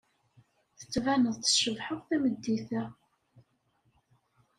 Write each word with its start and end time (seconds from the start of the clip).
Tettbaneḍ-d 0.77 1.41
tcebḥeḍ 1.45 1.99
tameddit-a. 2.07 2.83